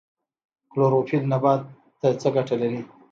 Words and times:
کلوروفیل 0.71 1.23
نبات 1.33 1.61
ته 1.99 2.07
څه 2.21 2.27
ګټه 2.35 2.55
لري؟ 2.61 2.81